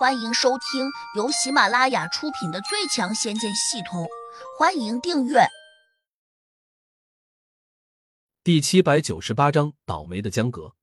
[0.00, 4.04] 欢迎收听由喜马拉雅出品的《最强仙剑系统》，
[4.58, 5.40] 欢迎订阅。
[8.42, 10.74] 第七百九十八章：倒霉的江阁。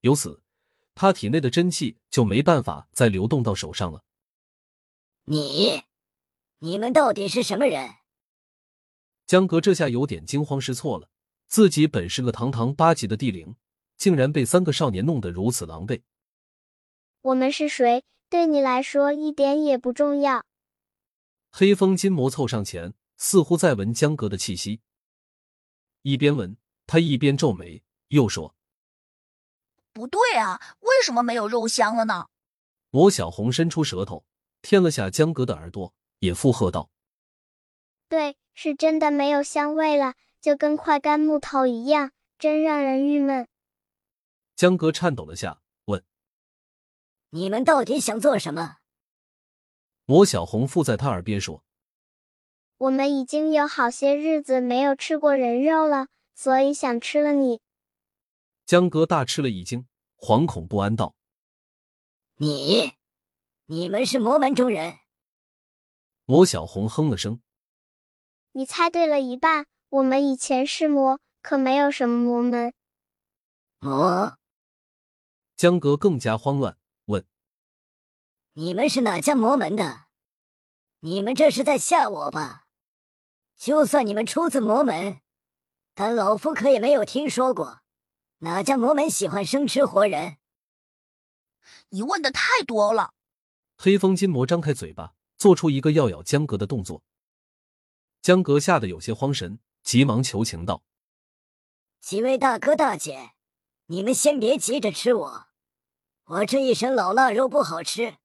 [0.00, 0.40] 由此，
[0.94, 4.02] 他体内的真气就没办法再流动到手上了。
[5.24, 5.82] 你，
[6.60, 7.90] 你们到底是什么人？
[9.26, 11.10] 江阁这下有点惊慌失措了，
[11.46, 13.56] 自己本是个堂堂八级的地灵，
[13.98, 16.00] 竟然被三个少年弄得如此狼狈。
[17.22, 20.44] 我们是谁，对你来说一点也不重要。
[21.50, 24.80] 黑风金魔凑上前，似乎在闻江阁的气息。
[26.02, 28.54] 一边闻，他一边皱眉，又说
[29.92, 32.26] ：“不对啊，为什么没有肉香了呢？”
[32.90, 34.24] 魔小红伸出舌头
[34.62, 36.90] 舔了下江阁的耳朵，也附和道
[38.08, 43.48] ：“对，是真的没有香味了，就跟快干木头一样，真让人郁闷。”
[44.54, 45.60] 江阁颤抖了下。
[47.30, 48.76] 你们到底想做什么？
[50.06, 51.62] 魔小红附在他耳边说
[52.78, 57.60] ：“我们已经有好些日子没有吃过人肉了，所以想吃了你。”
[58.64, 61.14] 江哥大吃了一惊，惶恐不安道
[62.36, 62.94] ：“你，
[63.66, 64.98] 你们是魔门中人？”
[66.24, 67.42] 魔小红哼了声
[68.52, 69.66] ：“你猜对了一半。
[69.90, 72.72] 我们以前是魔，可没有什么魔门。”
[73.80, 74.38] 魔。
[75.56, 76.78] 江哥更加慌乱。
[78.58, 80.06] 你们是哪家魔门的？
[80.98, 82.66] 你们这是在吓我吧？
[83.56, 85.20] 就算你们出自魔门，
[85.94, 87.82] 但老夫可也没有听说过
[88.38, 90.38] 哪家魔门喜欢生吃活人。
[91.90, 93.14] 你问的太多了。
[93.76, 97.04] 黑风金魔张开嘴巴，做出一个要咬江格的动作。
[98.20, 100.82] 江格吓得有些慌神，急忙求情道
[102.02, 103.34] ：“几位大哥大姐，
[103.86, 105.46] 你们先别急着吃我，
[106.24, 108.16] 我这一身老腊肉不好吃。”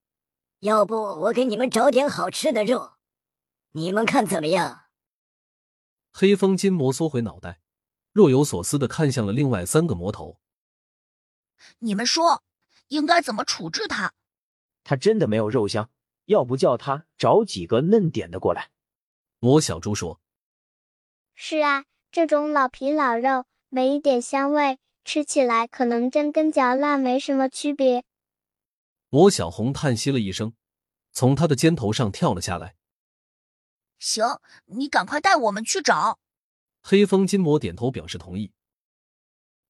[0.63, 2.93] 要不我给你们找点好吃的肉，
[3.73, 4.85] 你们看怎么样？
[6.13, 7.59] 黑风金魔缩回脑袋，
[8.13, 10.39] 若有所思的看向了另外三个魔头。
[11.79, 12.43] 你们说
[12.87, 14.13] 应该怎么处置他？
[14.85, 15.89] 他真的没有肉香，
[16.27, 18.69] 要不叫他找几个嫩点的过来？
[19.39, 20.21] 魔小猪说
[21.35, 28.05] ：“是啊，这种老皮老肉，没一点香味，吃起来可能真跟嚼蜡没什么区别。”
[29.13, 30.55] 魔小红叹息了一声，
[31.11, 32.75] 从他的肩头上跳了下来。
[33.99, 36.17] 行，你赶快带我们去找。
[36.81, 38.51] 黑风金魔点头表示同意。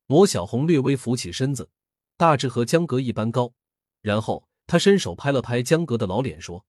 [0.08, 1.70] 罗小红略微扶起身子，
[2.16, 3.52] 大致和江格一般高，
[4.00, 6.64] 然后他伸手拍了拍江格的老脸，说：“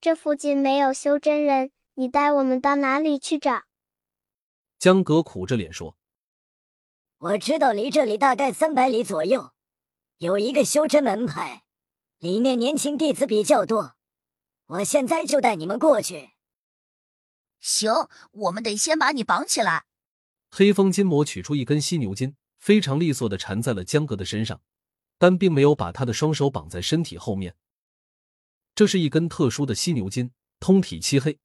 [0.00, 3.64] 这附近没有修真人，你带我们到哪里去找？”
[4.80, 5.94] 江格苦着脸说
[7.20, 9.52] ：“我知道，离这里大概三百里左右。”
[10.20, 11.62] 有一个修真门派，
[12.18, 13.96] 里面年轻弟子比较多。
[14.66, 16.32] 我现在就带你们过去。
[17.58, 17.90] 行，
[18.32, 19.86] 我们得先把你绑起来。
[20.50, 24.60] 黑风金魔取出一根犀牛筋，非常利索的缠在了江哥的身上，
[25.16, 27.56] 但并没有把他的双手绑在身体后面。
[28.74, 31.38] 这是一根特殊的犀牛筋，通体漆黑，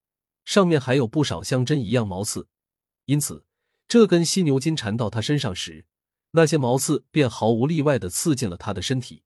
[0.44, 2.50] 上面还有不少像针一样毛刺，
[3.06, 3.46] 因此
[3.88, 5.86] 这根犀牛筋缠到他身上时。
[6.36, 9.24] 那些毛刺便毫无例外的刺进了他的身体，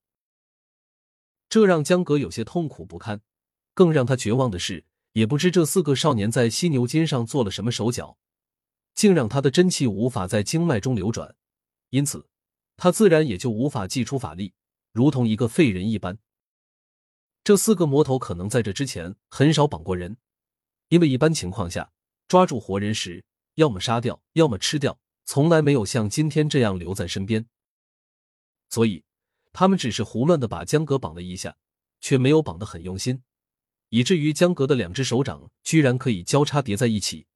[1.50, 3.22] 这让江格有些痛苦不堪。
[3.74, 8.18] 更让他绝望的是，也不知这四个少年在犀牛筋上做了什么手脚，
[8.94, 11.36] 竟让他的真气无法在经脉中流转，
[11.90, 12.28] 因此
[12.78, 14.54] 他自然也就无法祭出法力，
[14.92, 16.20] 如同一个废人一般。
[17.44, 20.18] 这四个魔头可能在这之前很少绑过人，
[20.90, 21.92] 因为一般情况下
[22.28, 23.24] 抓住活人时，
[23.56, 25.00] 要么杀掉，要么吃掉。
[25.32, 27.46] 从来没有像今天这样留在身边，
[28.68, 29.04] 所以
[29.54, 31.56] 他们只是胡乱的把江格绑了一下，
[32.02, 33.22] 却没有绑得很用心，
[33.90, 37.28] 以至于江格的两只手掌居然可以交叉叠在一起。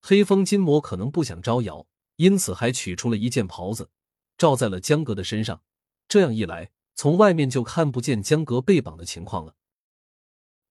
[0.00, 3.90] 黑风金魔可能不想招摇，因此还取出了一件袍子，
[4.38, 5.60] 罩在了江格的身上。
[6.06, 9.56] 这样一来，从外面就看不见江格被绑的情况了。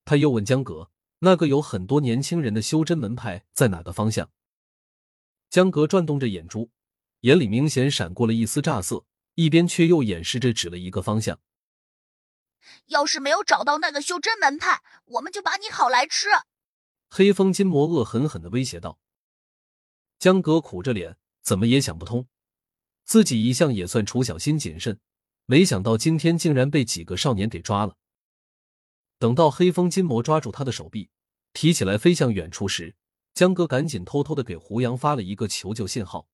[0.05, 4.31] 他又问江格：“那个有很多年轻人的修真门派在哪个方向？”
[5.55, 6.69] 江格转动着眼珠，
[7.21, 9.05] 眼里明显闪过了一丝乍色，
[9.35, 11.39] 一边却又掩饰着指了一个方向。
[12.87, 16.27] 要是没有找到那个修真门派，我们就把你烤来吃！
[17.07, 18.99] 黑风金魔恶狠狠的威胁道。
[20.19, 22.27] 江格苦着脸，怎么也想不通，
[23.05, 24.99] 自己一向也算处小心谨慎，
[25.45, 27.95] 没想到今天竟然被几个少年给抓了。
[29.17, 31.09] 等到黑风金魔抓住他的手臂，
[31.53, 32.97] 提起来飞向远处时，
[33.35, 36.29] 江哥赶紧偷偷的给胡杨发了一个求救信号。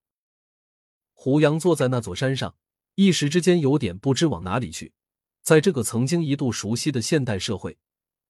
[1.13, 2.55] 胡杨坐在那座山上，
[2.93, 4.93] 一时之间有点不知往哪里去，
[5.41, 7.79] 在这个曾经一度熟悉的现代社会，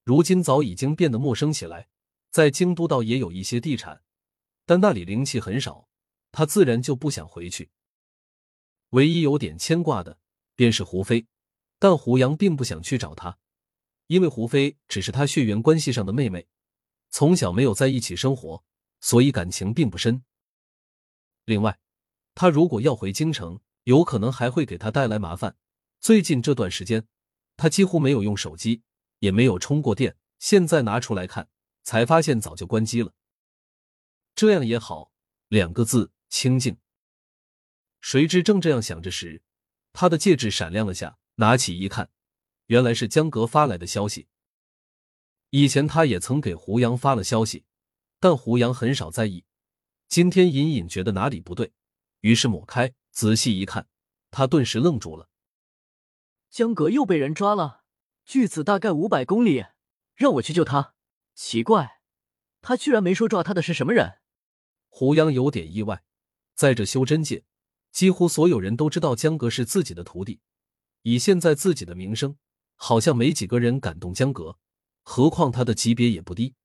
[0.06, 1.90] 如今早已经变得陌生起来。
[2.32, 4.04] 在京都倒也有一些地产，
[4.66, 5.90] 但那里灵气很少，
[6.32, 7.72] 他自然就不想回去。
[8.92, 10.18] 唯一有点牵挂的
[10.56, 11.28] 便是胡飞，
[11.78, 13.38] 但胡杨并不想去找他，
[14.08, 16.48] 因为胡飞只是他血缘关系上的妹妹，
[17.12, 18.64] 从小没有在一起生活，
[19.00, 20.24] 所以感情并不深。
[21.46, 21.80] 另外，
[22.34, 25.56] 他如果要回京城，有可能还会给他带来麻烦。
[26.00, 27.06] 最近这段时间，
[27.56, 28.82] 他几乎没有用手机，
[29.20, 31.48] 也没有充过电，现在拿出来看。
[31.84, 33.12] 才发现早就关机了。
[34.36, 35.12] 这样也好，
[35.48, 36.78] 两个字清静。
[38.02, 39.42] 谁知正这样想着时，
[39.92, 42.12] 他的戒指闪亮了下，拿起一看，
[42.68, 44.28] 原来是江阁发来的消息。
[45.52, 47.66] 以前他也曾给胡杨发了消息，
[48.22, 49.44] 但胡杨很少在意。
[50.08, 51.74] 今天隐隐觉得哪里不对，
[52.22, 53.88] 于是抹开，仔细一看，
[54.30, 55.30] 他顿时愣住了。
[56.50, 57.84] 江格又被人抓了，
[58.26, 59.66] 距此大概五百公里，
[60.16, 60.94] 让我去救他。
[61.36, 62.00] 奇怪，
[62.62, 64.20] 他居然没说抓他的是什么人。
[64.88, 66.04] 胡杨有点意外，
[66.56, 67.44] 在这修真界，
[67.92, 70.40] 几乎所有人都知道江格是自己的徒弟。
[71.02, 72.38] 以现在自己的名声，
[72.76, 74.58] 好像没几个人敢动江阁，
[75.04, 76.56] 何况他的级别也不低。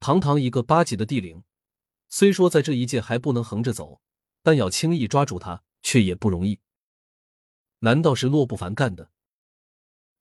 [0.00, 1.42] 堂堂一个八级的地灵，
[2.08, 4.00] 虽说在这一界还不能横着走，
[4.42, 6.60] 但要轻易抓住他却也不容易。
[7.80, 9.10] 难道是洛不凡干的？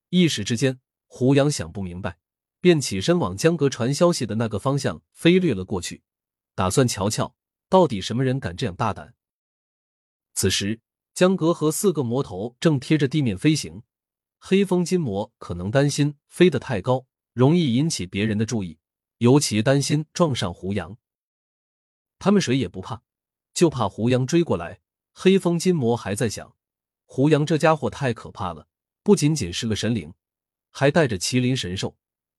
[0.10, 2.18] 一时之间，胡杨想不明白。
[2.62, 6.02] 便起身往江阁传消息的那个方向飞掠了过去，
[6.56, 7.36] 打算瞧瞧
[7.70, 9.14] 到底什么人敢这样大胆。
[10.34, 10.82] 此时，
[11.14, 13.84] 江阁和四个魔头正贴着地面飞行，
[14.48, 18.78] 黑风金魔可能担心飞得太高，容易引起别人的注意，
[19.18, 20.96] 尤其担心撞上胡杨。
[22.20, 23.02] 他们谁也不怕，
[23.56, 24.82] 就怕胡杨追过来。
[25.14, 26.56] 黑风金魔还在想，
[27.06, 28.68] 胡杨这家伙太可怕了，
[29.02, 30.14] 不仅仅是个神灵，
[30.70, 31.98] 还带着麒麟神兽。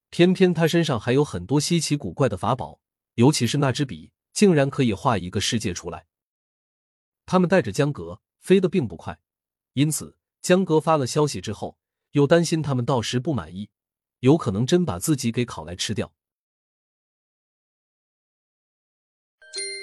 [0.09, 2.79] 偏偏他身上还有很多稀奇古怪的法宝，
[3.15, 6.05] 尤其是那支笔，竟然可以画一个世界出来。
[7.25, 9.19] 他们带着江格飞得并不快，
[9.73, 11.77] 因此江格发了消息之后，
[12.11, 13.69] 又担心他们到时不满意，
[14.19, 16.13] 有可能真把自己给烤来吃掉。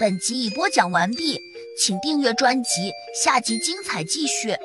[0.01, 1.39] 本集已播讲完毕，
[1.79, 2.91] 请订阅专辑，
[3.23, 4.57] 下集精彩继续。